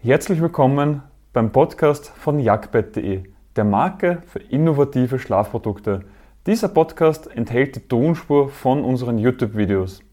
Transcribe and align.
Herzlich 0.00 0.40
willkommen 0.40 1.02
beim 1.32 1.50
Podcast 1.50 2.10
von 2.10 2.38
jagdbett.de, 2.38 3.24
der 3.56 3.64
Marke 3.64 4.22
für 4.28 4.38
innovative 4.38 5.18
Schlafprodukte. 5.18 6.04
Dieser 6.46 6.68
Podcast 6.68 7.26
enthält 7.26 7.74
die 7.74 7.80
Tonspur 7.80 8.48
von 8.48 8.84
unseren 8.84 9.18
YouTube-Videos. 9.18 10.04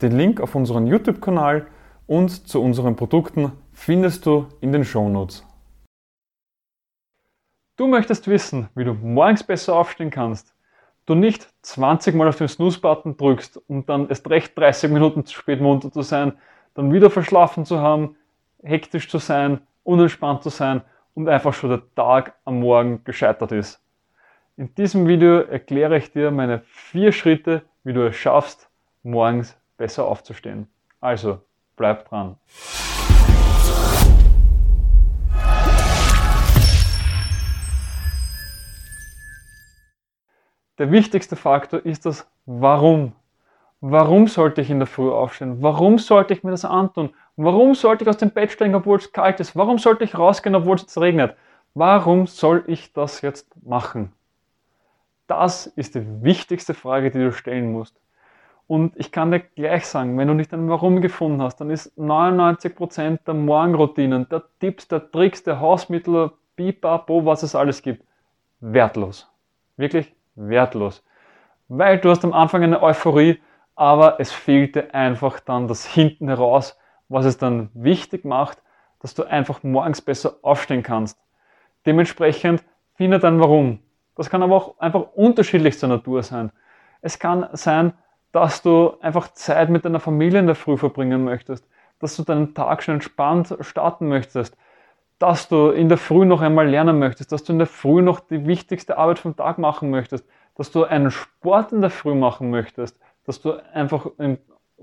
Den 0.00 0.16
Link 0.16 0.40
auf 0.40 0.54
unseren 0.54 0.86
YouTube-Kanal 0.86 1.66
und 2.06 2.46
zu 2.46 2.62
unseren 2.62 2.94
Produkten 2.94 3.50
findest 3.72 4.26
du 4.26 4.46
in 4.60 4.70
den 4.70 4.84
Shownotes. 4.84 5.44
Du 7.76 7.88
möchtest 7.88 8.28
wissen, 8.28 8.68
wie 8.76 8.84
du 8.84 8.94
morgens 8.94 9.42
besser 9.42 9.74
aufstehen 9.74 10.10
kannst, 10.10 10.54
du 11.04 11.16
nicht 11.16 11.48
20 11.62 12.14
Mal 12.14 12.28
auf 12.28 12.36
den 12.36 12.46
Snooze-Button 12.46 13.16
drückst 13.16 13.56
und 13.66 13.88
dann 13.88 14.08
erst 14.08 14.30
recht 14.30 14.56
30 14.56 14.88
Minuten 14.92 15.26
zu 15.26 15.34
spät 15.34 15.60
munter 15.60 15.90
zu 15.90 16.02
sein, 16.02 16.34
dann 16.74 16.92
wieder 16.92 17.10
verschlafen 17.10 17.64
zu 17.64 17.80
haben, 17.80 18.14
hektisch 18.62 19.08
zu 19.08 19.18
sein, 19.18 19.60
unentspannt 19.84 20.42
zu 20.42 20.48
sein 20.48 20.82
und 21.14 21.28
einfach 21.28 21.54
schon 21.54 21.70
der 21.70 21.82
Tag 21.94 22.34
am 22.44 22.60
Morgen 22.60 23.02
gescheitert 23.04 23.52
ist. 23.52 23.82
In 24.56 24.74
diesem 24.74 25.06
Video 25.06 25.40
erkläre 25.40 25.96
ich 25.98 26.12
dir 26.12 26.30
meine 26.30 26.60
vier 26.60 27.12
Schritte, 27.12 27.62
wie 27.84 27.92
du 27.92 28.06
es 28.06 28.16
schaffst, 28.16 28.70
morgens 29.02 29.56
besser 29.76 30.06
aufzustehen. 30.06 30.68
Also, 31.00 31.40
bleib 31.76 32.08
dran. 32.08 32.36
Der 40.78 40.90
wichtigste 40.90 41.36
Faktor 41.36 41.84
ist 41.86 42.04
das 42.04 42.30
Warum. 42.44 43.12
Warum 43.80 44.26
sollte 44.26 44.60
ich 44.60 44.70
in 44.70 44.78
der 44.78 44.86
Früh 44.86 45.10
aufstehen? 45.10 45.62
Warum 45.62 45.98
sollte 45.98 46.34
ich 46.34 46.42
mir 46.44 46.50
das 46.50 46.64
antun? 46.64 47.14
Warum 47.36 47.74
sollte 47.74 48.04
ich 48.04 48.08
aus 48.08 48.16
dem 48.16 48.30
Bett 48.30 48.50
steigen, 48.50 48.74
obwohl 48.74 48.98
es 48.98 49.12
kalt 49.12 49.40
ist? 49.40 49.54
Warum 49.54 49.78
sollte 49.78 50.04
ich 50.04 50.16
rausgehen, 50.16 50.54
obwohl 50.54 50.76
es 50.76 50.98
regnet? 51.00 51.36
Warum 51.74 52.26
soll 52.26 52.64
ich 52.66 52.94
das 52.94 53.20
jetzt 53.20 53.46
machen? 53.62 54.12
Das 55.26 55.66
ist 55.66 55.94
die 55.94 56.22
wichtigste 56.22 56.72
Frage, 56.72 57.10
die 57.10 57.18
du 57.18 57.32
stellen 57.32 57.72
musst. 57.72 58.00
Und 58.66 58.96
ich 58.96 59.12
kann 59.12 59.30
dir 59.30 59.40
gleich 59.40 59.86
sagen, 59.86 60.16
wenn 60.18 60.28
du 60.28 60.34
nicht 60.34 60.52
ein 60.54 60.68
Warum 60.68 61.00
gefunden 61.00 61.42
hast, 61.42 61.56
dann 61.56 61.70
ist 61.70 61.96
99% 61.98 63.18
der 63.26 63.34
Morgenroutinen, 63.34 64.28
der 64.28 64.42
Tipps, 64.58 64.88
der 64.88 65.10
Tricks, 65.10 65.42
der 65.42 65.60
Hausmittel, 65.60 66.32
Bipapo, 66.56 67.24
was 67.26 67.42
es 67.42 67.54
alles 67.54 67.82
gibt, 67.82 68.04
wertlos. 68.60 69.30
Wirklich 69.76 70.14
wertlos. 70.34 71.04
Weil 71.68 71.98
du 71.98 72.10
hast 72.10 72.24
am 72.24 72.32
Anfang 72.32 72.62
eine 72.62 72.82
Euphorie, 72.82 73.40
aber 73.74 74.18
es 74.20 74.32
fehlte 74.32 74.94
einfach 74.94 75.38
dann 75.38 75.68
das 75.68 75.86
hinten 75.86 76.28
heraus, 76.28 76.78
was 77.08 77.24
es 77.24 77.38
dann 77.38 77.70
wichtig 77.74 78.24
macht, 78.24 78.62
dass 79.00 79.14
du 79.14 79.24
einfach 79.24 79.62
morgens 79.62 80.00
besser 80.00 80.36
aufstehen 80.42 80.82
kannst. 80.82 81.18
Dementsprechend 81.84 82.64
finde 82.94 83.18
dann 83.18 83.40
warum. 83.40 83.80
Das 84.16 84.30
kann 84.30 84.42
aber 84.42 84.56
auch 84.56 84.78
einfach 84.78 85.12
unterschiedlichster 85.14 85.88
Natur 85.88 86.22
sein. 86.22 86.50
Es 87.02 87.18
kann 87.18 87.48
sein, 87.52 87.92
dass 88.32 88.62
du 88.62 88.94
einfach 89.00 89.32
Zeit 89.32 89.70
mit 89.70 89.84
deiner 89.84 90.00
Familie 90.00 90.40
in 90.40 90.46
der 90.46 90.56
Früh 90.56 90.76
verbringen 90.76 91.24
möchtest, 91.24 91.66
dass 92.00 92.16
du 92.16 92.22
deinen 92.22 92.54
Tag 92.54 92.82
schon 92.82 92.94
entspannt 92.94 93.56
starten 93.60 94.08
möchtest, 94.08 94.56
dass 95.18 95.48
du 95.48 95.70
in 95.70 95.88
der 95.88 95.98
Früh 95.98 96.24
noch 96.24 96.42
einmal 96.42 96.68
lernen 96.68 96.98
möchtest, 96.98 97.32
dass 97.32 97.44
du 97.44 97.52
in 97.52 97.58
der 97.58 97.66
Früh 97.66 98.02
noch 98.02 98.20
die 98.20 98.46
wichtigste 98.46 98.98
Arbeit 98.98 99.18
vom 99.18 99.36
Tag 99.36 99.58
machen 99.58 99.90
möchtest, 99.90 100.26
dass 100.56 100.70
du 100.70 100.84
einen 100.84 101.10
Sport 101.10 101.72
in 101.72 101.80
der 101.80 101.90
Früh 101.90 102.14
machen 102.14 102.50
möchtest, 102.50 102.98
dass 103.24 103.40
du 103.40 103.52
einfach 103.72 104.06
ein 104.18 104.38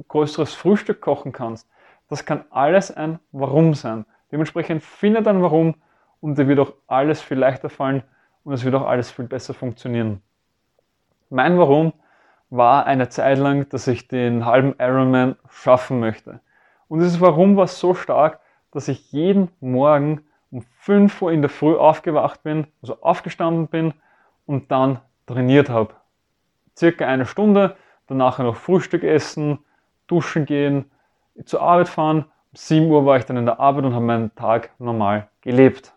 größeres 0.07 0.53
Frühstück 0.53 1.01
kochen 1.01 1.31
kannst. 1.31 1.67
Das 2.13 2.25
kann 2.25 2.45
alles 2.51 2.95
ein 2.95 3.17
Warum 3.31 3.73
sein. 3.73 4.05
Dementsprechend 4.31 4.83
finde 4.83 5.23
dein 5.23 5.41
Warum 5.41 5.73
und 6.21 6.37
dir 6.37 6.47
wird 6.47 6.59
auch 6.59 6.73
alles 6.85 7.19
viel 7.23 7.39
leichter 7.39 7.69
fallen 7.71 8.03
und 8.43 8.53
es 8.53 8.63
wird 8.63 8.75
auch 8.75 8.85
alles 8.85 9.09
viel 9.09 9.25
besser 9.25 9.55
funktionieren. 9.55 10.21
Mein 11.31 11.57
Warum 11.57 11.91
war 12.51 12.85
eine 12.85 13.09
Zeit 13.09 13.39
lang, 13.39 13.67
dass 13.69 13.87
ich 13.87 14.09
den 14.09 14.45
halben 14.45 14.75
Ironman 14.77 15.37
schaffen 15.49 15.99
möchte. 15.99 16.39
Und 16.87 16.99
dieses 16.99 17.19
Warum 17.19 17.57
war 17.57 17.65
so 17.65 17.95
stark, 17.95 18.39
dass 18.69 18.89
ich 18.89 19.11
jeden 19.11 19.49
Morgen 19.59 20.21
um 20.51 20.61
5 20.81 21.19
Uhr 21.19 21.31
in 21.31 21.41
der 21.41 21.49
Früh 21.49 21.75
aufgewacht 21.75 22.43
bin, 22.43 22.67
also 22.83 23.01
aufgestanden 23.01 23.69
bin 23.69 23.95
und 24.45 24.69
dann 24.69 24.99
trainiert 25.25 25.71
habe. 25.71 25.95
Circa 26.77 27.07
eine 27.07 27.25
Stunde, 27.25 27.75
danach 28.05 28.37
noch 28.37 28.55
Frühstück 28.55 29.03
essen, 29.03 29.65
duschen 30.05 30.45
gehen, 30.45 30.91
zur 31.45 31.61
Arbeit 31.61 31.89
fahren. 31.89 32.25
Um 32.51 32.55
7 32.55 32.91
Uhr 32.91 33.05
war 33.05 33.17
ich 33.17 33.25
dann 33.25 33.37
in 33.37 33.45
der 33.45 33.59
Arbeit 33.59 33.85
und 33.85 33.93
habe 33.93 34.05
meinen 34.05 34.35
Tag 34.35 34.71
normal 34.79 35.29
gelebt. 35.41 35.93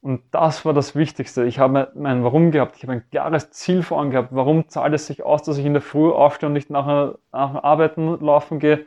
Und 0.00 0.22
das 0.32 0.64
war 0.64 0.74
das 0.74 0.96
Wichtigste. 0.96 1.44
Ich 1.44 1.60
habe 1.60 1.92
mein 1.94 2.24
Warum 2.24 2.50
gehabt. 2.50 2.76
Ich 2.76 2.82
habe 2.82 2.94
ein 2.94 3.08
klares 3.10 3.52
Ziel 3.52 3.84
vor 3.84 4.00
Augen 4.00 4.10
gehabt. 4.10 4.30
Warum 4.32 4.68
zahlt 4.68 4.92
es 4.94 5.06
sich 5.06 5.22
aus, 5.22 5.44
dass 5.44 5.58
ich 5.58 5.64
in 5.64 5.74
der 5.74 5.82
Früh 5.82 6.10
aufstehe 6.10 6.48
und 6.48 6.54
nicht 6.54 6.70
nachher 6.70 7.18
nach 7.30 7.50
dem 7.50 7.58
Arbeiten 7.58 8.18
laufen 8.18 8.58
gehe? 8.58 8.84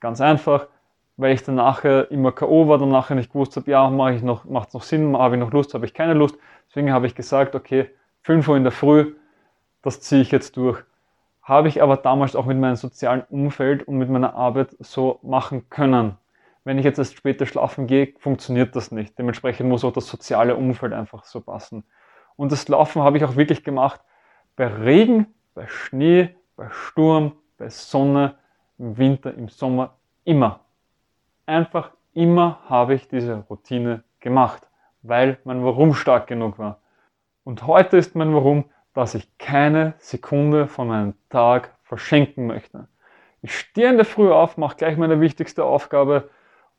Ganz 0.00 0.20
einfach, 0.20 0.66
weil 1.16 1.32
ich 1.32 1.44
dann 1.44 1.54
nachher 1.54 2.10
immer 2.10 2.32
K.O. 2.32 2.66
war, 2.66 2.78
dann 2.78 2.88
nachher 2.88 3.14
nicht 3.14 3.32
gewusst 3.32 3.56
habe, 3.56 3.70
ja, 3.70 3.88
mache 3.88 4.14
ich 4.14 4.22
noch, 4.22 4.44
macht 4.44 4.68
es 4.68 4.74
noch 4.74 4.82
Sinn, 4.82 5.16
habe 5.16 5.36
ich 5.36 5.40
noch 5.40 5.52
Lust, 5.52 5.72
habe 5.72 5.86
ich 5.86 5.94
keine 5.94 6.14
Lust. 6.14 6.36
Deswegen 6.68 6.92
habe 6.92 7.06
ich 7.06 7.14
gesagt, 7.14 7.54
okay, 7.54 7.88
5 8.22 8.48
Uhr 8.48 8.56
in 8.56 8.64
der 8.64 8.72
Früh, 8.72 9.14
das 9.82 10.00
ziehe 10.00 10.20
ich 10.20 10.32
jetzt 10.32 10.56
durch 10.56 10.82
habe 11.46 11.68
ich 11.68 11.80
aber 11.80 11.96
damals 11.96 12.34
auch 12.34 12.44
mit 12.44 12.58
meinem 12.58 12.74
sozialen 12.74 13.22
Umfeld 13.30 13.86
und 13.86 13.98
mit 13.98 14.10
meiner 14.10 14.34
Arbeit 14.34 14.76
so 14.80 15.20
machen 15.22 15.70
können. 15.70 16.18
Wenn 16.64 16.76
ich 16.76 16.84
jetzt 16.84 16.98
erst 16.98 17.16
später 17.16 17.46
schlafen 17.46 17.86
gehe, 17.86 18.12
funktioniert 18.18 18.74
das 18.74 18.90
nicht. 18.90 19.16
Dementsprechend 19.16 19.68
muss 19.68 19.84
auch 19.84 19.92
das 19.92 20.08
soziale 20.08 20.56
Umfeld 20.56 20.92
einfach 20.92 21.22
so 21.22 21.40
passen. 21.40 21.84
Und 22.34 22.50
das 22.50 22.66
Laufen 22.66 23.02
habe 23.02 23.16
ich 23.16 23.24
auch 23.24 23.36
wirklich 23.36 23.62
gemacht 23.62 24.00
bei 24.56 24.66
Regen, 24.66 25.28
bei 25.54 25.68
Schnee, 25.68 26.34
bei 26.56 26.68
Sturm, 26.68 27.36
bei 27.58 27.68
Sonne, 27.68 28.34
im 28.76 28.98
Winter, 28.98 29.32
im 29.32 29.48
Sommer, 29.48 29.94
immer. 30.24 30.58
Einfach 31.46 31.92
immer 32.12 32.58
habe 32.68 32.94
ich 32.94 33.06
diese 33.06 33.44
Routine 33.48 34.02
gemacht, 34.18 34.66
weil 35.02 35.38
mein 35.44 35.64
Warum 35.64 35.94
stark 35.94 36.26
genug 36.26 36.58
war. 36.58 36.80
Und 37.44 37.68
heute 37.68 37.98
ist 37.98 38.16
mein 38.16 38.34
Warum, 38.34 38.64
dass 38.96 39.14
ich 39.14 39.36
keine 39.36 39.92
Sekunde 39.98 40.68
von 40.68 40.88
meinem 40.88 41.14
Tag 41.28 41.76
verschenken 41.82 42.46
möchte. 42.46 42.88
Ich 43.42 43.54
stehe 43.54 43.90
in 43.90 43.96
der 43.96 44.06
Früh 44.06 44.32
auf, 44.32 44.56
mache 44.56 44.76
gleich 44.76 44.96
meine 44.96 45.20
wichtigste 45.20 45.64
Aufgabe 45.64 46.30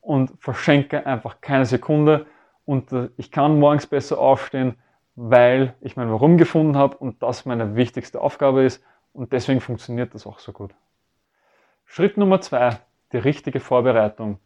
und 0.01 0.33
verschenke 0.39 1.05
einfach 1.05 1.41
keine 1.41 1.67
Sekunde. 1.67 2.25
Und 2.65 2.91
äh, 2.91 3.09
ich 3.17 3.31
kann 3.31 3.59
morgens 3.59 3.85
besser 3.85 4.17
aufstehen, 4.17 4.79
weil 5.15 5.75
ich 5.79 5.95
mein 5.95 6.09
Warum 6.09 6.39
gefunden 6.39 6.75
habe 6.75 6.97
und 6.97 7.21
das 7.21 7.45
meine 7.45 7.75
wichtigste 7.75 8.19
Aufgabe 8.19 8.63
ist. 8.63 8.83
Und 9.13 9.31
deswegen 9.31 9.61
funktioniert 9.61 10.15
das 10.15 10.25
auch 10.25 10.39
so 10.39 10.51
gut. 10.51 10.73
Schritt 11.85 12.17
Nummer 12.17 12.41
zwei, 12.41 12.79
die 13.11 13.17
richtige 13.17 13.59
Vorbereitung. 13.59 14.39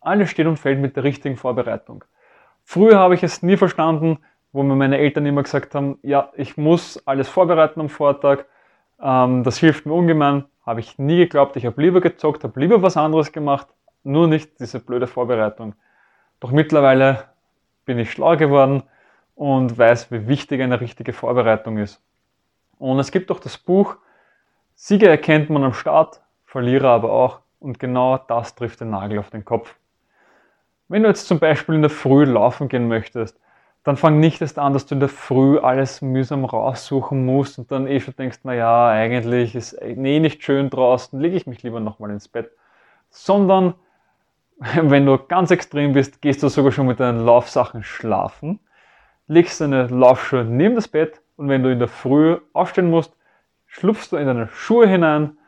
Alles 0.00 0.30
steht 0.30 0.46
und 0.46 0.56
fällt 0.56 0.80
mit 0.80 0.96
der 0.96 1.04
richtigen 1.04 1.36
Vorbereitung. 1.36 2.04
Früher 2.64 2.98
habe 2.98 3.14
ich 3.14 3.22
es 3.22 3.42
nie 3.42 3.58
verstanden, 3.58 4.18
wo 4.52 4.62
mir 4.62 4.74
meine 4.74 4.98
Eltern 4.98 5.26
immer 5.26 5.42
gesagt 5.42 5.74
haben, 5.74 5.98
ja, 6.02 6.30
ich 6.36 6.56
muss 6.56 7.02
alles 7.06 7.28
vorbereiten 7.28 7.80
am 7.80 7.88
Vortag, 7.88 8.44
ähm, 9.00 9.44
das 9.44 9.58
hilft 9.58 9.86
mir 9.86 9.92
ungemein, 9.92 10.44
habe 10.64 10.80
ich 10.80 10.98
nie 10.98 11.18
geglaubt, 11.18 11.56
ich 11.56 11.66
habe 11.66 11.80
lieber 11.80 12.00
gezockt, 12.00 12.44
habe 12.44 12.58
lieber 12.60 12.82
was 12.82 12.96
anderes 12.96 13.32
gemacht, 13.32 13.68
nur 14.02 14.28
nicht 14.28 14.58
diese 14.60 14.80
blöde 14.80 15.06
Vorbereitung. 15.06 15.74
Doch 16.40 16.50
mittlerweile 16.50 17.24
bin 17.84 17.98
ich 17.98 18.10
schlau 18.10 18.36
geworden 18.36 18.82
und 19.34 19.76
weiß, 19.76 20.10
wie 20.10 20.28
wichtig 20.28 20.62
eine 20.62 20.80
richtige 20.80 21.12
Vorbereitung 21.12 21.78
ist. 21.78 22.02
Und 22.78 22.98
es 22.98 23.10
gibt 23.10 23.30
auch 23.30 23.40
das 23.40 23.58
Buch 23.58 23.96
Sieger 24.78 25.08
erkennt 25.08 25.48
man 25.48 25.64
am 25.64 25.72
Start, 25.72 26.20
Verlierer 26.44 26.90
aber 26.90 27.10
auch. 27.10 27.40
Und 27.58 27.78
genau 27.78 28.18
das 28.18 28.54
trifft 28.54 28.82
den 28.82 28.90
Nagel 28.90 29.18
auf 29.18 29.30
den 29.30 29.44
Kopf. 29.44 29.74
Wenn 30.88 31.02
du 31.02 31.08
jetzt 31.08 31.26
zum 31.26 31.38
Beispiel 31.38 31.74
in 31.74 31.80
der 31.80 31.90
Früh 31.90 32.24
laufen 32.24 32.68
gehen 32.68 32.86
möchtest, 32.86 33.40
dann 33.86 33.96
fang 33.96 34.18
nicht 34.18 34.40
erst 34.40 34.58
an, 34.58 34.72
dass 34.72 34.86
du 34.86 34.96
in 34.96 35.00
der 35.00 35.08
Früh 35.08 35.60
alles 35.60 36.02
mühsam 36.02 36.44
raussuchen 36.44 37.24
musst 37.24 37.56
und 37.60 37.70
dann 37.70 37.86
eh 37.86 38.00
schon 38.00 38.16
denkst, 38.16 38.40
naja, 38.42 38.88
eigentlich 38.88 39.54
ist 39.54 39.74
eh 39.80 39.94
nicht 40.18 40.42
schön 40.42 40.70
draußen, 40.70 41.20
lege 41.20 41.36
ich 41.36 41.46
mich 41.46 41.62
lieber 41.62 41.78
nochmal 41.78 42.10
ins 42.10 42.26
Bett. 42.26 42.50
Sondern, 43.10 43.74
wenn 44.58 45.06
du 45.06 45.16
ganz 45.18 45.52
extrem 45.52 45.92
bist, 45.92 46.20
gehst 46.20 46.42
du 46.42 46.48
sogar 46.48 46.72
schon 46.72 46.88
mit 46.88 46.98
deinen 46.98 47.24
Laufsachen 47.24 47.84
schlafen, 47.84 48.58
legst 49.28 49.60
deine 49.60 49.86
Laufschuhe 49.86 50.44
neben 50.44 50.74
das 50.74 50.88
Bett 50.88 51.22
und 51.36 51.48
wenn 51.48 51.62
du 51.62 51.70
in 51.70 51.78
der 51.78 51.86
Früh 51.86 52.38
aufstehen 52.54 52.90
musst, 52.90 53.14
schlupfst 53.66 54.08
du 54.10 54.16
in 54.16 54.26
deine 54.26 54.48
Schuhe 54.48 54.88
hinein 54.88 55.38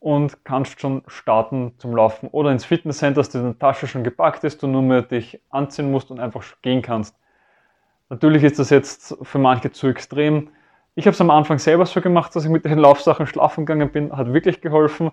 und 0.00 0.44
kannst 0.44 0.82
schon 0.82 1.02
starten 1.06 1.72
zum 1.78 1.96
Laufen 1.96 2.28
oder 2.28 2.52
ins 2.52 2.66
Fitnesscenter, 2.66 3.20
dass 3.20 3.30
deine 3.30 3.58
Tasche 3.58 3.86
schon 3.86 4.04
gepackt 4.04 4.44
ist, 4.44 4.62
du 4.62 4.66
nur 4.66 4.82
mehr 4.82 5.00
dich 5.00 5.40
anziehen 5.48 5.90
musst 5.90 6.10
und 6.10 6.20
einfach 6.20 6.44
gehen 6.60 6.82
kannst. 6.82 7.16
Natürlich 8.08 8.44
ist 8.44 8.58
das 8.58 8.70
jetzt 8.70 9.16
für 9.22 9.38
manche 9.38 9.72
zu 9.72 9.88
extrem. 9.88 10.50
Ich 10.94 11.06
habe 11.06 11.14
es 11.14 11.20
am 11.20 11.30
Anfang 11.30 11.58
selber 11.58 11.86
so 11.86 12.00
gemacht, 12.00 12.34
dass 12.34 12.44
ich 12.44 12.50
mit 12.50 12.64
den 12.64 12.78
Laufsachen 12.78 13.26
schlafen 13.26 13.66
gegangen 13.66 13.90
bin, 13.90 14.16
hat 14.16 14.32
wirklich 14.32 14.60
geholfen. 14.60 15.10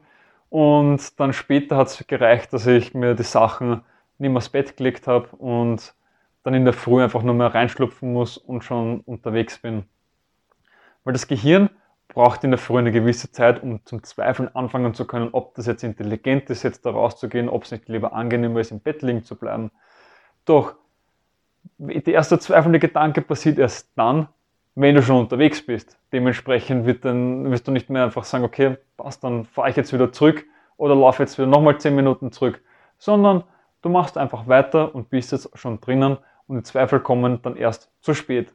Und 0.50 1.19
dann 1.19 1.34
später 1.34 1.78
hat 1.78 1.88
es 1.88 2.06
gereicht, 2.06 2.54
dass 2.54 2.68
ich 2.68 2.94
mir 2.94 3.16
die 3.16 3.24
Sachen 3.24 3.81
neben 4.19 4.36
das 4.36 4.50
Bett 4.50 4.78
gelegt 4.78 5.07
habe 5.07 5.36
und 5.36 5.95
dann 6.44 6.54
in 6.54 6.66
der 6.66 6.74
Früh 6.74 7.01
einfach 7.01 7.24
nur 7.24 7.34
mehr 7.34 7.56
reinschlupfen 7.56 8.13
muss 8.13 8.38
und 8.38 8.63
schon 8.63 9.00
unterwegs 9.01 9.57
bin. 9.57 9.86
Weil 11.04 11.13
das 11.13 11.28
Gehirn 11.28 11.69
braucht 12.10 12.44
in 12.44 12.51
der 12.51 12.60
Früh 12.60 12.78
eine 12.78 12.92
gewisse 12.92 13.31
Zeit, 13.31 13.63
um 13.63 13.84
zum 13.86 14.04
Zweifeln 14.04 14.54
anfangen 14.56 14.94
zu 14.94 15.07
können, 15.07 15.30
ob 15.31 15.56
das 15.56 15.66
jetzt 15.66 15.84
intelligent 15.84 16.50
ist, 16.50 16.63
jetzt 16.63 16.86
da 16.86 16.92
rauszugehen, 16.92 17.50
ob 17.50 17.63
es 17.63 17.72
nicht 17.72 17.90
lieber 17.90 18.13
angenehmer 18.13 18.60
ist, 18.60 18.72
im 18.72 18.80
Bett 18.80 19.01
liegen 19.01 19.24
zu 19.24 19.36
bleiben. 19.36 19.72
Doch 20.45 20.75
der 21.77 22.13
erste 22.13 22.39
zweifelnde 22.39 22.80
Gedanke 22.80 23.21
passiert 23.21 23.60
erst 23.60 23.89
dann, 23.95 24.27
wenn 24.75 24.95
du 24.95 25.01
schon 25.01 25.18
unterwegs 25.18 25.65
bist. 25.65 25.98
Dementsprechend 26.12 26.86
wird 26.86 27.06
dann, 27.06 27.50
wirst 27.51 27.68
du 27.68 27.71
nicht 27.71 27.89
mehr 27.89 28.04
einfach 28.04 28.24
sagen, 28.24 28.44
okay, 28.44 28.77
passt, 28.98 29.24
dann 29.24 29.45
fahre 29.45 29.69
ich 29.69 29.75
jetzt 29.75 29.94
wieder 29.94 30.12
zurück 30.12 30.45
oder 30.77 30.95
laufe 30.95 31.24
jetzt 31.24 31.38
wieder 31.38 31.48
nochmal 31.48 31.77
10 31.80 31.95
Minuten 31.95 32.31
zurück, 32.31 32.62
sondern 32.98 33.44
du 33.81 33.89
machst 33.89 34.18
einfach 34.18 34.48
weiter 34.48 34.94
und 34.95 35.10
bist 35.10 35.31
jetzt 35.31 35.50
schon 35.54 35.80
drinnen 35.80 36.18
und 36.48 36.57
die 36.57 36.63
Zweifel 36.63 37.00
kommen 37.00 37.42
dann 37.42 37.56
erst 37.56 37.92
zu 38.01 38.13
spät. 38.13 38.54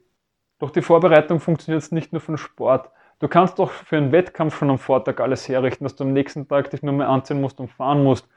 Doch 0.59 0.71
die 0.71 0.83
Vorbereitung 0.83 1.41
funktioniert 1.41 1.83
jetzt 1.83 1.93
nicht 1.93 2.13
nur 2.13 2.21
für 2.21 2.33
den 2.33 2.39
Sport. 2.39 2.91
Du 3.21 3.29
kannst 3.29 3.59
doch 3.59 3.71
für 3.71 3.97
einen 3.97 4.13
Wettkampf 4.13 4.57
schon 4.57 4.71
am 4.71 4.79
Vortag 4.79 5.21
alles 5.21 5.49
herrichten, 5.49 5.85
dass 5.85 5.97
du 5.97 6.05
am 6.05 6.13
nächsten 6.13 6.49
Tag 6.49 6.71
dich 6.71 6.83
nur 6.83 6.95
mehr 6.95 7.09
anziehen 7.09 7.41
musst 7.41 7.61
und 7.61 7.69
fahren 7.69 8.03
musst. 8.03 8.29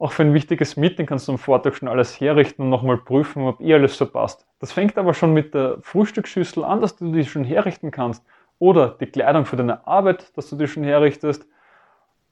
Auch 0.00 0.12
für 0.12 0.22
ein 0.22 0.32
wichtiges 0.32 0.78
Meeting 0.78 1.04
kannst 1.04 1.28
du 1.28 1.32
am 1.32 1.38
Vortag 1.38 1.74
schon 1.74 1.86
alles 1.86 2.18
herrichten 2.18 2.62
und 2.62 2.70
nochmal 2.70 2.96
prüfen, 2.96 3.46
ob 3.46 3.60
eh 3.60 3.74
alles 3.74 3.98
so 3.98 4.06
passt. 4.06 4.46
Das 4.58 4.72
fängt 4.72 4.96
aber 4.96 5.12
schon 5.12 5.34
mit 5.34 5.52
der 5.52 5.76
Frühstücksschüssel 5.82 6.64
an, 6.64 6.80
dass 6.80 6.96
du 6.96 7.12
die 7.12 7.22
schon 7.26 7.44
herrichten 7.44 7.90
kannst. 7.90 8.24
Oder 8.58 8.96
die 8.98 9.04
Kleidung 9.04 9.44
für 9.44 9.56
deine 9.56 9.86
Arbeit, 9.86 10.34
dass 10.38 10.48
du 10.48 10.56
die 10.56 10.68
schon 10.68 10.84
herrichtest. 10.84 11.46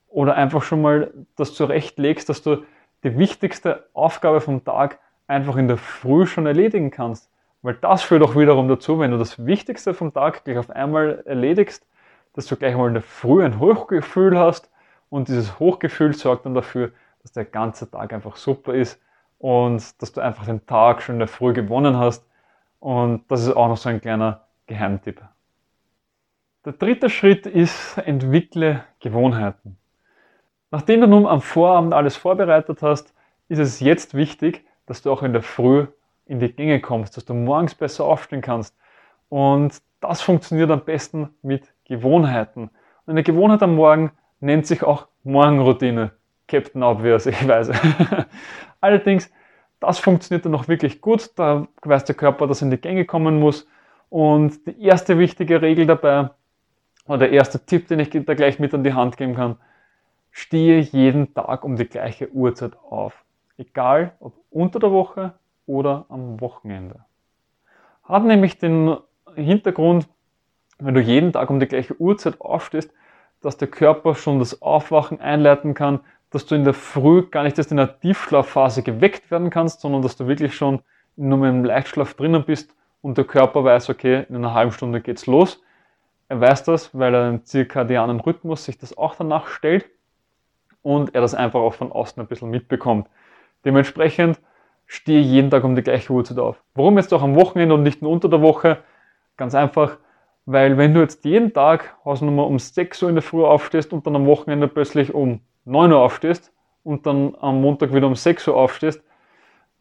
Oder 0.09 0.35
einfach 0.35 0.63
schon 0.63 0.81
mal 0.81 1.13
das 1.37 1.53
zurechtlegst, 1.53 2.27
dass 2.31 2.41
du 2.41 2.63
die 3.05 3.19
wichtigste 3.19 3.85
Aufgabe 3.93 4.41
vom 4.41 4.65
Tag 4.65 4.99
einfach 5.27 5.57
in 5.57 5.69
der 5.69 5.77
Früh 5.77 6.25
schon 6.25 6.47
erledigen 6.47 6.91
kannst. 6.91 7.31
Weil 7.61 7.75
das 7.75 8.01
führt 8.01 8.23
auch 8.23 8.35
wiederum 8.35 8.69
dazu, 8.69 8.99
wenn 8.99 9.11
du 9.11 9.19
das 9.19 9.45
Wichtigste 9.45 9.93
vom 9.93 10.15
Tag 10.15 10.43
gleich 10.45 10.57
auf 10.57 10.71
einmal 10.71 11.23
erledigst, 11.27 11.87
dass 12.33 12.47
du 12.47 12.57
gleich 12.57 12.75
mal 12.75 12.89
in 12.89 12.95
der 12.95 13.03
Früh 13.03 13.45
ein 13.45 13.61
Hochgefühl 13.61 14.39
hast 14.39 14.71
und 15.11 15.29
dieses 15.29 15.59
Hochgefühl 15.59 16.15
sorgt 16.15 16.47
dann 16.47 16.55
dafür, 16.55 16.93
dass 17.23 17.33
der 17.33 17.45
ganze 17.45 17.91
Tag 17.91 18.13
einfach 18.13 18.37
super 18.37 18.75
ist 18.75 19.01
und 19.39 20.01
dass 20.03 20.13
du 20.13 20.21
einfach 20.21 20.47
den 20.47 20.67
Tag 20.67 21.03
schon 21.03 21.17
in 21.17 21.21
der 21.21 21.29
Früh 21.29 21.53
gewonnen 21.53 21.97
hast. 21.97 22.27
Und 22.81 23.31
das 23.31 23.43
ist 23.43 23.57
auch 23.57 23.69
noch 23.69 23.77
so 23.77 23.89
ein 23.89 24.01
kleiner 24.01 24.47
Geheimtipp. 24.67 25.23
Der 26.65 26.73
dritte 26.73 27.09
Schritt 27.09 27.47
ist, 27.47 27.99
entwickle 27.99 28.85
Gewohnheiten. 29.01 29.79
Nachdem 30.71 31.01
du 31.01 31.07
nun 31.07 31.27
am 31.27 31.41
Vorabend 31.41 31.95
alles 31.95 32.17
vorbereitet 32.17 32.83
hast, 32.83 33.15
ist 33.49 33.59
es 33.59 33.81
jetzt 33.81 34.15
wichtig, 34.15 34.67
dass 34.87 35.03
du 35.03 35.11
auch 35.11 35.23
in 35.23 35.33
der 35.33 35.43
Früh 35.43 35.87
in 36.27 36.41
die 36.41 36.53
Gänge 36.53 36.81
kommst, 36.81 37.17
dass 37.17 37.25
du 37.25 37.33
morgens 37.33 37.75
besser 37.75 38.05
aufstehen 38.05 38.43
kannst. 38.43 38.77
Und 39.31 39.81
das 40.01 40.21
funktioniert 40.21 40.71
am 40.71 40.85
besten 40.85 41.31
mit 41.43 41.73
Gewohnheiten. 41.85 42.65
Und 43.07 43.13
eine 43.13 43.23
Gewohnheit 43.23 43.63
am 43.63 43.75
Morgen 43.77 44.13
nennt 44.41 44.67
sich 44.67 44.83
auch 44.83 45.09
Morgenroutine. 45.25 46.13
Captain 46.49 46.83
Obvious, 46.83 47.27
ich 47.27 47.47
weiß. 47.47 47.71
Allerdings, 48.81 49.31
das 49.81 49.99
funktioniert 49.99 50.45
dann 50.45 50.53
noch 50.53 50.67
wirklich 50.67 51.01
gut. 51.01 51.31
Da 51.37 51.69
weiß 51.83 52.05
der 52.05 52.17
Körper, 52.17 52.47
dass 52.47 52.63
er 52.63 52.67
in 52.67 52.71
die 52.73 52.81
Gänge 52.81 53.05
kommen 53.05 53.39
muss. 53.39 53.69
Und 54.09 54.67
die 54.67 54.83
erste 54.83 55.19
wichtige 55.19 55.63
Regel 55.63 55.87
dabei, 55.87 56.31
oder 57.07 57.19
der 57.19 57.33
erste 57.33 57.65
Tipp, 57.65 57.89
den 57.89 58.01
ich 58.01 58.11
da 58.11 58.35
gleich 58.35 58.59
mit 58.59 58.75
an 58.75 58.85
die 58.85 58.93
Hand 58.93 59.17
geben 59.17 59.35
kann, 59.35 59.57
stehe 60.31 60.81
jeden 60.81 61.35
Tag 61.35 61.65
um 61.65 61.77
die 61.77 61.87
gleiche 61.87 62.31
Uhrzeit 62.31 62.77
auf. 62.77 63.25
Egal 63.57 64.13
ob 64.21 64.35
unter 64.51 64.79
der 64.79 64.93
Woche 64.93 65.33
oder 65.67 66.07
am 66.09 66.41
Wochenende. 66.41 67.05
Hat 68.05 68.25
nämlich 68.25 68.59
den 68.59 68.97
Hintergrund, 69.35 70.09
wenn 70.79 70.95
du 70.95 71.01
jeden 71.01 71.33
Tag 71.33 71.51
um 71.51 71.61
die 71.61 71.67
gleiche 71.67 72.01
Uhrzeit 72.01 72.41
aufstehst, 72.41 72.93
dass 73.41 73.57
der 73.57 73.69
Körper 73.69 74.15
schon 74.15 74.39
das 74.39 74.63
Aufwachen 74.63 75.21
einleiten 75.21 75.75
kann, 75.75 76.01
dass 76.31 76.47
du 76.47 76.55
in 76.55 76.65
der 76.65 76.75
Früh 76.75 77.23
gar 77.23 77.43
nicht 77.43 77.57
erst 77.59 77.71
in 77.71 77.77
der 77.79 78.01
Tiefschlafphase 78.01 78.83
geweckt 78.83 79.31
werden 79.31 79.51
kannst, 79.51 79.81
sondern 79.81 80.03
dass 80.03 80.17
du 80.17 80.27
wirklich 80.27 80.55
schon 80.55 80.81
nur 81.17 81.47
im 81.47 81.65
Leichtschlaf 81.65 82.15
drinnen 82.15 82.45
bist 82.45 82.75
und 83.03 83.17
der 83.17 83.25
Körper 83.25 83.65
weiß, 83.65 83.89
okay, 83.91 84.27
in 84.29 84.37
einer 84.37 84.55
halben 84.55 84.73
Stunde 84.73 85.01
geht's 85.01 85.27
los. 85.27 85.63
Er 86.29 86.41
weiß 86.41 86.65
das, 86.65 86.97
weil 86.97 87.15
er 87.15 87.25
einen 87.25 87.45
zirkadianen 87.45 88.21
Rhythmus 88.21 88.65
sich 88.65 88.77
das 88.77 88.97
auch 88.97 89.15
danach 89.15 89.49
stellt 89.49 89.87
und 90.83 91.15
er 91.15 91.23
das 91.23 91.35
einfach 91.35 91.61
auch 91.61 91.75
von 91.75 91.91
außen 91.91 92.21
ein 92.21 92.27
bisschen 92.27 92.51
mitbekommt. 92.51 93.09
Dementsprechend 93.65 94.39
stehe 94.87 95.21
jeden 95.21 95.51
Tag 95.51 95.65
um 95.65 95.75
die 95.75 95.83
gleiche 95.83 96.13
Uhrzeit 96.13 96.39
auf. 96.39 96.63
Warum 96.75 96.99
jetzt 96.99 97.13
auch 97.15 97.23
am 97.23 97.35
Wochenende 97.35 97.75
und 97.75 97.83
nicht 97.83 98.03
nur 98.03 98.11
unter 98.11 98.29
der 98.29 98.43
Woche? 98.43 98.79
Ganz 99.37 99.55
einfach, 99.55 99.97
weil 100.47 100.79
wenn 100.79 100.95
du 100.95 101.01
jetzt 101.01 101.25
jeden 101.25 101.53
Tag 101.53 101.97
Hausnummer 102.05 102.47
um 102.47 102.59
6 102.59 103.03
Uhr 103.03 103.09
in 103.09 103.15
der 103.15 103.23
Früh 103.23 103.45
aufstehst 103.45 103.93
und 103.93 104.07
dann 104.07 104.17
am 104.17 104.27
Wochenende 104.27 104.69
plötzlich 104.69 105.15
um 105.15 105.41
9 105.69 105.93
Uhr 105.93 105.99
aufstehst 105.99 106.53
und 106.83 107.07
dann 107.07 107.37
am 107.41 107.61
Montag 107.61 107.93
wieder 107.93 108.07
um 108.07 108.15
6 108.15 108.49
Uhr 108.49 108.57
aufstehst, 108.57 109.03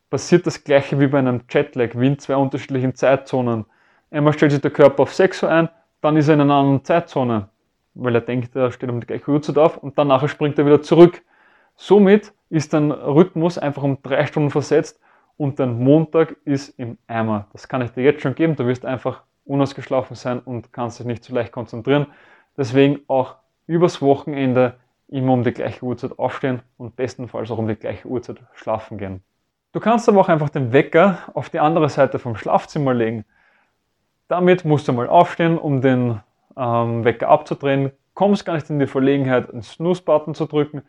passiert 0.09 0.45
das 0.45 0.63
gleiche 0.63 0.99
wie 0.99 1.07
bei 1.07 1.19
einem 1.19 1.41
Jetlag, 1.49 1.91
wie 1.95 2.07
in 2.07 2.19
zwei 2.19 2.35
unterschiedlichen 2.35 2.95
Zeitzonen. 2.95 3.65
Einmal 4.11 4.33
stellt 4.33 4.51
sich 4.51 4.61
der 4.61 4.71
Körper 4.71 5.03
auf 5.03 5.13
6 5.13 5.43
Uhr 5.43 5.49
ein, 5.49 5.69
dann 6.01 6.17
ist 6.17 6.27
er 6.27 6.35
in 6.35 6.41
einer 6.41 6.55
anderen 6.55 6.83
Zeitzone, 6.83 7.49
weil 7.93 8.15
er 8.15 8.21
denkt, 8.21 8.55
er 8.55 8.71
steht 8.71 8.89
um 8.89 8.99
die 8.99 9.07
gleiche 9.07 9.29
Uhrzeit 9.29 9.57
auf 9.57 9.77
und 9.77 9.97
dann 9.97 10.07
nachher 10.07 10.27
springt 10.27 10.59
er 10.59 10.65
wieder 10.65 10.81
zurück. 10.81 11.21
Somit 11.75 12.33
ist 12.49 12.73
dein 12.73 12.91
Rhythmus 12.91 13.57
einfach 13.57 13.83
um 13.83 14.01
drei 14.01 14.25
Stunden 14.25 14.49
versetzt 14.49 14.99
und 15.37 15.59
dein 15.59 15.77
Montag 15.77 16.35
ist 16.45 16.77
im 16.79 16.97
Eimer. 17.07 17.47
Das 17.53 17.67
kann 17.67 17.81
ich 17.81 17.91
dir 17.91 18.03
jetzt 18.03 18.21
schon 18.21 18.35
geben. 18.35 18.55
Du 18.55 18.65
wirst 18.65 18.85
einfach 18.85 19.23
unausgeschlafen 19.45 20.15
sein 20.15 20.39
und 20.39 20.73
kannst 20.73 20.99
dich 20.99 21.05
nicht 21.05 21.23
so 21.23 21.33
leicht 21.33 21.51
konzentrieren. 21.51 22.07
Deswegen 22.57 23.01
auch 23.07 23.35
übers 23.67 24.01
Wochenende 24.01 24.75
immer 25.07 25.33
um 25.33 25.43
die 25.43 25.53
gleiche 25.53 25.83
Uhrzeit 25.83 26.17
aufstehen 26.19 26.61
und 26.77 26.95
bestenfalls 26.95 27.49
auch 27.51 27.57
um 27.57 27.67
die 27.67 27.75
gleiche 27.75 28.07
Uhrzeit 28.07 28.37
schlafen 28.53 28.97
gehen. 28.97 29.23
Du 29.71 29.79
kannst 29.79 30.09
aber 30.09 30.21
auch 30.21 30.29
einfach 30.29 30.49
den 30.49 30.73
Wecker 30.73 31.19
auf 31.33 31.49
die 31.49 31.59
andere 31.59 31.89
Seite 31.89 32.19
vom 32.19 32.35
Schlafzimmer 32.35 32.93
legen. 32.93 33.25
Damit 34.27 34.65
musst 34.65 34.87
du 34.87 34.93
mal 34.93 35.07
aufstehen, 35.07 35.57
um 35.57 35.81
den 35.81 36.21
ähm, 36.57 37.05
Wecker 37.05 37.29
abzudrehen, 37.29 37.91
kommst 38.13 38.45
gar 38.45 38.55
nicht 38.55 38.69
in 38.69 38.79
die 38.79 38.87
Verlegenheit, 38.87 39.49
einen 39.51 39.61
Snooze-Button 39.61 40.33
zu 40.35 40.45
drücken 40.45 40.83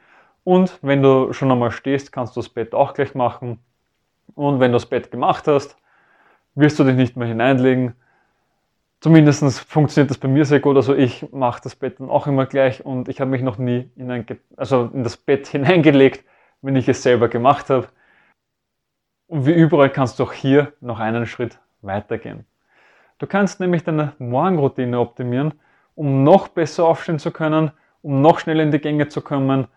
und 0.49 0.79
wenn 0.81 1.03
du 1.03 1.35
schon 1.35 1.53
einmal 1.53 1.71
stehst, 1.71 2.11
kannst 2.11 2.35
du 2.35 2.41
das 2.41 2.49
Bett 2.49 2.75
auch 2.75 2.95
gleich 2.95 3.15
machen. 3.15 3.59
Und 4.35 4.61
wenn 4.61 4.73
du 4.73 4.77
das 4.77 4.87
Bett 4.87 5.11
gemacht 5.11 5.47
hast, 5.47 5.77
wirst 6.55 6.79
du 6.79 6.85
dich 6.85 6.97
nicht 6.97 7.19
mehr 7.19 7.29
hineinlegen. 7.29 7.95
Zumindest 9.01 9.61
funktioniert 9.61 10.11
das 10.11 10.19
bei 10.19 10.27
mir 10.27 10.45
sehr 10.45 10.59
gut. 10.59 10.77
Also 10.77 10.95
ich 10.95 11.31
mache 11.33 11.61
das 11.63 11.77
Bett 11.77 12.01
dann 12.01 12.11
auch 12.11 12.27
immer 12.27 12.47
gleich 12.47 12.85
und 12.85 13.09
ich 13.09 13.21
habe 13.21 13.31
mich 13.31 13.43
noch 13.43 13.57
nie 13.57 13.89
in, 13.95 14.11
ein, 14.11 14.27
also 14.57 14.91
in 14.93 15.05
das 15.05 15.17
Bett 15.17 15.47
hineingelegt, 15.49 16.25
wenn 16.63 16.75
ich 16.75 16.89
es 16.89 17.03
selber 17.03 17.29
gemacht 17.29 17.71
habe. 17.71 17.89
Und 19.29 19.47
wie 19.47 19.53
überall 19.53 19.91
kannst 19.91 20.19
du 20.19 20.25
auch 20.25 20.33
hier 20.33 20.73
noch 20.81 20.99
einen 20.99 21.27
Schritt 21.27 21.59
weitergehen. 21.83 22.45
Du 23.19 23.27
kannst 23.27 23.61
nämlich 23.61 23.85
deine 23.85 24.15
Morgenroutine 24.19 24.99
optimieren, 24.99 25.55
um 25.95 26.25
noch 26.25 26.49
besser 26.49 26.85
aufstehen 26.85 27.19
zu 27.19 27.31
können, 27.31 27.71
um 28.03 28.21
noch 28.23 28.41
schneller 28.41 28.63
in 28.63 28.71
die 28.71 28.79
Gänge 28.81 29.09
zu 29.09 29.21
kommen 29.21 29.69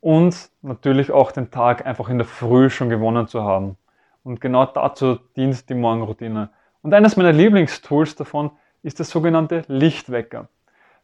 und 0.00 0.50
natürlich 0.62 1.10
auch 1.10 1.32
den 1.32 1.50
Tag 1.50 1.86
einfach 1.86 2.08
in 2.08 2.18
der 2.18 2.26
Früh 2.26 2.68
schon 2.68 2.88
gewonnen 2.88 3.26
zu 3.26 3.42
haben. 3.42 3.76
Und 4.22 4.40
genau 4.40 4.66
dazu 4.66 5.18
dient 5.36 5.68
die 5.68 5.74
Morgenroutine. 5.74 6.50
Und 6.82 6.94
eines 6.94 7.16
meiner 7.16 7.32
Lieblingstools 7.32 8.16
davon 8.16 8.50
ist 8.86 9.00
der 9.00 9.06
sogenannte 9.06 9.64
Lichtwecker. 9.66 10.48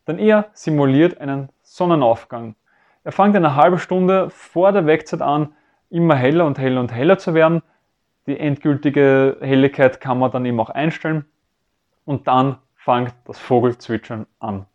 Denn 0.06 0.18
er 0.18 0.46
simuliert 0.52 1.20
einen 1.20 1.48
Sonnenaufgang. 1.62 2.54
Er 3.02 3.10
fängt 3.10 3.34
eine 3.34 3.56
halbe 3.56 3.78
Stunde 3.78 4.30
vor 4.30 4.70
der 4.70 4.86
Wegzeit 4.86 5.20
an, 5.20 5.54
immer 5.90 6.14
heller 6.14 6.46
und 6.46 6.58
heller 6.60 6.80
und 6.80 6.92
heller 6.92 7.18
zu 7.18 7.34
werden. 7.34 7.60
Die 8.26 8.38
endgültige 8.38 9.36
Helligkeit 9.40 10.00
kann 10.00 10.20
man 10.20 10.30
dann 10.30 10.46
eben 10.46 10.60
auch 10.60 10.70
einstellen. 10.70 11.24
Und 12.04 12.28
dann 12.28 12.58
fängt 12.76 13.14
das 13.24 13.40
Vogelzwitschern 13.40 14.26
an. 14.38 14.66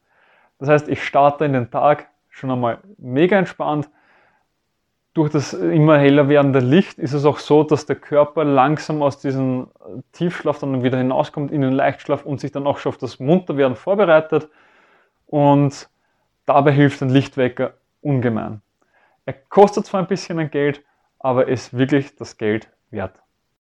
Das 0.60 0.68
heißt, 0.68 0.90
ich 0.90 1.02
starte 1.02 1.46
in 1.46 1.54
den 1.54 1.72
Tag 1.72 2.10
schon 2.30 2.52
einmal 2.52 2.80
mega 2.98 3.38
entspannt, 3.38 3.90
durch 5.18 5.32
das 5.32 5.54
immer 5.54 5.98
heller 5.98 6.30
werdende 6.30 6.60
Licht 6.60 7.00
ist 7.00 7.14
es 7.14 7.26
auch 7.26 7.40
so, 7.40 7.64
dass 7.64 7.88
der 7.88 7.96
Körper 7.96 8.46
langsam 8.46 9.02
aus 9.02 9.20
diesem 9.20 9.68
Tiefschlaf 10.12 10.60
dann 10.60 10.84
wieder 10.84 11.00
hinauskommt 11.00 11.52
in 11.52 11.62
den 11.62 11.72
Leichtschlaf 11.72 12.24
und 12.24 12.40
sich 12.40 12.52
dann 12.52 12.68
auch 12.68 12.78
schon 12.78 12.92
auf 12.92 13.00
das 13.00 13.20
Munterwerden 13.20 13.76
vorbereitet. 13.76 14.48
Und 15.26 15.90
dabei 16.46 16.72
hilft 16.72 17.02
ein 17.02 17.10
Lichtwecker 17.10 17.74
ungemein. 18.02 18.62
Er 19.26 19.34
kostet 19.34 19.88
zwar 19.88 20.02
ein 20.02 20.08
bisschen 20.08 20.38
an 20.38 20.52
Geld, 20.52 20.84
aber 21.18 21.48
ist 21.48 21.76
wirklich 21.76 22.16
das 22.16 22.38
Geld 22.38 22.70
wert. 22.92 23.20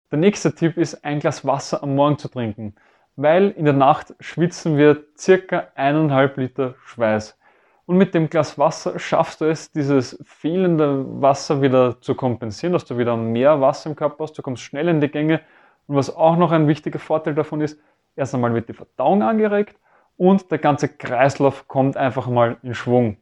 Der 0.10 0.18
nächste 0.18 0.56
Tipp 0.56 0.78
ist, 0.78 1.06
ein 1.06 1.20
Glas 1.20 1.46
Wasser 1.46 1.84
am 1.84 1.94
Morgen 1.94 2.18
zu 2.18 2.28
trinken, 2.28 2.74
weil 3.18 3.52
in 3.52 3.66
der 3.66 3.76
Nacht 3.76 4.16
schwitzen 4.20 4.78
wir 4.78 5.04
circa 5.16 5.68
eineinhalb 5.76 6.38
Liter 6.38 6.74
Schweiß. 6.86 7.38
Und 7.86 7.98
mit 7.98 8.16
dem 8.16 8.30
Glas 8.30 8.58
Wasser 8.58 8.98
schaffst 8.98 9.42
du 9.42 9.46
es, 9.46 9.72
dieses 9.72 10.18
fehlende 10.26 11.06
Wasser 11.22 11.62
wieder 11.62 12.02
zu 12.02 12.16
kompensieren, 12.16 12.74
dass 12.74 12.86
du 12.86 12.98
wieder 12.98 13.16
mehr 13.16 13.62
Wasser 13.62 13.92
im 13.92 13.96
Körper 13.96 14.24
hast, 14.24 14.38
du 14.38 14.42
kommst 14.42 14.64
schnell 14.64 14.88
in 14.88 15.02
die 15.02 15.10
Gänge. 15.10 15.42
Und 15.88 15.96
was 15.96 16.16
auch 16.16 16.36
noch 16.36 16.52
ein 16.52 16.68
wichtiger 16.68 16.98
Vorteil 16.98 17.36
davon 17.36 17.62
ist, 17.62 17.80
erst 18.16 18.34
einmal 18.34 18.54
wird 18.56 18.70
die 18.70 18.74
Verdauung 18.74 19.22
angeregt 19.22 19.78
und 20.18 20.50
der 20.50 20.58
ganze 20.58 20.88
Kreislauf 20.90 21.68
kommt 21.68 21.96
einfach 21.96 22.28
mal 22.28 22.58
in 22.64 22.74
Schwung. 22.74 23.18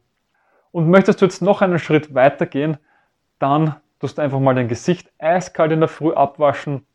Und 0.72 0.88
möchtest 0.88 1.20
du 1.20 1.26
jetzt 1.26 1.42
noch 1.42 1.60
einen 1.60 1.78
Schritt 1.78 2.14
weiter 2.14 2.46
gehen, 2.46 2.78
dann 3.38 3.76
tust 4.00 4.18
du 4.18 4.22
einfach 4.22 4.40
mal 4.40 4.54
dein 4.54 4.68
Gesicht 4.68 5.12
eiskalt 5.18 5.72
in 5.72 5.80
der 5.80 5.88
Früh 5.88 6.12
abwaschen. 6.12 6.86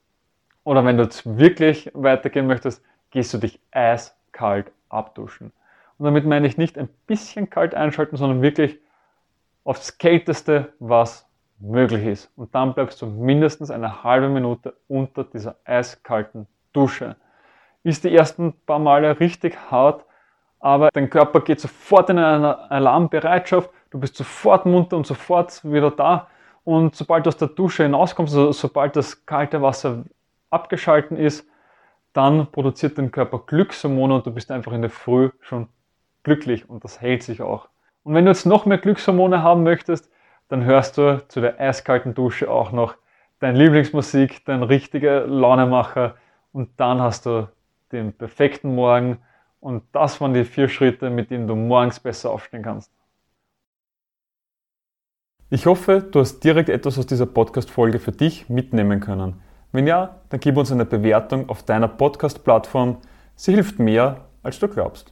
Oder 0.63 0.83
wenn 0.85 0.97
du 0.97 1.03
jetzt 1.03 1.37
wirklich 1.37 1.91
weitergehen 1.93 2.47
möchtest, 2.47 2.83
gehst 3.11 3.33
du 3.33 3.37
dich 3.37 3.59
eiskalt 3.71 4.71
abduschen. 4.89 5.51
Und 5.99 6.05
damit 6.05 6.25
meine 6.25 6.47
ich 6.47 6.57
nicht 6.57 6.77
ein 6.77 6.87
bisschen 7.07 7.49
kalt 7.49 7.75
einschalten, 7.75 8.15
sondern 8.15 8.41
wirklich 8.41 8.79
aufs 9.65 9.97
Kälteste, 9.97 10.73
was 10.79 11.29
möglich 11.59 12.05
ist. 12.05 12.31
Und 12.37 12.55
dann 12.55 12.73
bleibst 12.73 13.01
du 13.01 13.05
mindestens 13.05 13.69
eine 13.69 14.03
halbe 14.03 14.29
Minute 14.29 14.75
unter 14.87 15.25
dieser 15.25 15.57
eiskalten 15.65 16.47
Dusche. 16.71 17.17
Ist 17.83 18.05
die 18.05 18.15
ersten 18.15 18.53
paar 18.65 18.79
Male 18.79 19.19
richtig 19.19 19.57
hart, 19.69 20.05
aber 20.59 20.89
dein 20.93 21.09
Körper 21.09 21.41
geht 21.41 21.59
sofort 21.59 22.09
in 22.09 22.17
eine 22.17 22.71
Alarmbereitschaft, 22.71 23.69
du 23.91 23.99
bist 23.99 24.15
sofort 24.15 24.65
munter 24.65 24.95
und 24.95 25.05
sofort 25.05 25.63
wieder 25.69 25.91
da. 25.91 26.27
Und 26.63 26.95
sobald 26.95 27.25
du 27.25 27.29
aus 27.29 27.37
der 27.37 27.49
Dusche 27.49 27.83
hinauskommst, 27.83 28.33
also 28.33 28.51
sobald 28.53 28.95
das 28.95 29.25
kalte 29.25 29.61
Wasser 29.61 30.05
abgeschalten 30.49 31.17
ist, 31.17 31.45
dann 32.13 32.51
produziert 32.51 32.97
dein 32.97 33.11
Körper 33.11 33.39
Glückshormone 33.39 34.15
und 34.15 34.25
du 34.25 34.31
bist 34.31 34.49
einfach 34.49 34.71
in 34.71 34.81
der 34.81 34.89
Früh 34.89 35.29
schon 35.41 35.67
glücklich 36.29 36.69
und 36.69 36.83
das 36.83 37.01
hält 37.01 37.23
sich 37.23 37.41
auch. 37.41 37.69
Und 38.03 38.13
wenn 38.13 38.25
du 38.25 38.31
jetzt 38.31 38.45
noch 38.45 38.67
mehr 38.67 38.77
Glückshormone 38.77 39.41
haben 39.41 39.63
möchtest, 39.63 40.11
dann 40.47 40.63
hörst 40.63 40.97
du 40.97 41.27
zu 41.27 41.41
der 41.41 41.59
eiskalten 41.59 42.13
Dusche 42.13 42.51
auch 42.51 42.71
noch 42.71 42.95
deine 43.39 43.57
Lieblingsmusik, 43.57 44.45
dein 44.45 44.61
richtiger 44.61 45.25
Launemacher 45.25 46.15
und 46.51 46.69
dann 46.77 47.01
hast 47.01 47.25
du 47.25 47.49
den 47.91 48.13
perfekten 48.13 48.75
Morgen 48.75 49.17
und 49.59 49.83
das 49.91 50.21
waren 50.21 50.35
die 50.35 50.43
vier 50.43 50.69
Schritte, 50.69 51.09
mit 51.09 51.31
denen 51.31 51.47
du 51.47 51.55
morgens 51.55 51.99
besser 51.99 52.29
aufstehen 52.29 52.61
kannst. 52.61 52.91
Ich 55.49 55.65
hoffe, 55.65 56.01
du 56.01 56.19
hast 56.19 56.41
direkt 56.41 56.69
etwas 56.69 56.99
aus 56.99 57.07
dieser 57.07 57.25
Podcast-Folge 57.25 57.97
für 57.97 58.11
dich 58.11 58.49
mitnehmen 58.49 58.99
können. 58.99 59.41
Wenn 59.71 59.87
ja, 59.87 60.19
dann 60.29 60.39
gib 60.39 60.57
uns 60.57 60.71
eine 60.71 60.85
Bewertung 60.85 61.49
auf 61.49 61.63
deiner 61.63 61.87
Podcast-Plattform. 61.87 62.97
Sie 63.35 63.53
hilft 63.53 63.79
mehr, 63.79 64.27
als 64.43 64.59
du 64.59 64.67
glaubst. 64.67 65.11